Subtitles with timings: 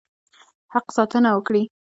[0.73, 1.63] حق ساتنه وکړي.